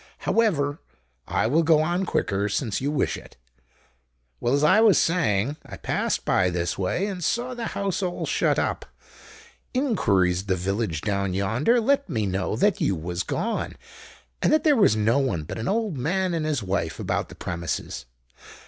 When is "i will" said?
1.27-1.61